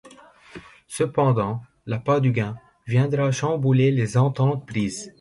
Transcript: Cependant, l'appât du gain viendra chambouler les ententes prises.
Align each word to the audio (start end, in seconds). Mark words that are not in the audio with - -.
Cependant, 0.87 1.61
l'appât 1.85 2.21
du 2.21 2.31
gain 2.31 2.57
viendra 2.87 3.31
chambouler 3.31 3.91
les 3.91 4.17
ententes 4.17 4.65
prises. 4.65 5.09